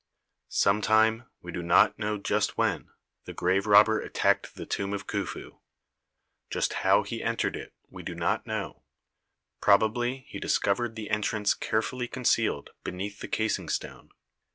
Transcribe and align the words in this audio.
Sometime, 0.49 1.29
we 1.43 1.51
do 1.51 1.61
not 1.61 1.99
know 1.99 2.17
just 2.17 2.57
when, 2.57 2.89
the 3.25 3.33
grave 3.35 3.67
robber 3.67 3.99
attacked 3.99 4.55
the 4.55 4.65
tomb 4.65 4.93
of 4.95 5.05
Khufu. 5.05 5.59
Just 6.49 6.73
how 6.81 7.03
he 7.03 7.21
entered 7.21 7.55
it 7.55 7.71
we 7.87 8.01
do 8.01 8.15
not 8.15 8.47
know; 8.47 8.81
probably 9.61 10.25
he 10.27 10.39
discov 10.39 10.77
ered 10.77 10.95
the 10.95 11.11
entrance 11.11 11.53
carefully 11.53 12.07
concealed 12.07 12.71
beneath 12.83 13.19
the 13.19 13.27
casing 13.27 13.69
stone. 13.69 14.09